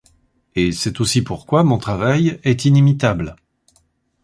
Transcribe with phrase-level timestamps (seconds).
[0.55, 3.35] Et c'est aussi pourquoi mon travail est inimitable.